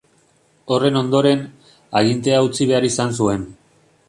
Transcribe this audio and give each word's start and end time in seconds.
Horren 0.75 0.97
ondoren, 1.01 1.43
agintea 2.01 2.43
utzi 2.49 2.71
behar 2.73 2.89
izan 2.93 3.15
zuen. 3.21 3.47